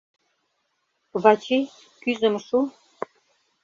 Вачи, 1.21 1.59
кӱзым 2.01 2.35
шу! 2.45 2.59